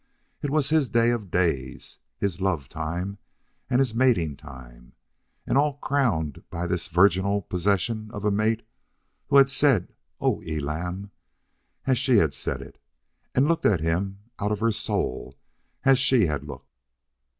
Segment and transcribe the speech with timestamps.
[0.41, 3.19] It was his day of days, his love time
[3.69, 4.93] and his mating time,
[5.45, 8.63] and all crowned by this virginal possession of a mate
[9.27, 11.11] who had said "Oh, Elam,"
[11.85, 12.79] as she had said it,
[13.35, 15.37] and looked at him out of her soul
[15.83, 16.79] as she had looked.